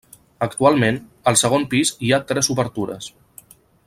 Actualment, 0.45 0.95
al 1.31 1.37
segon 1.43 1.67
pis 1.75 1.91
hi 2.07 2.13
ha 2.17 2.21
tres 2.33 2.51
obertures. 2.55 3.11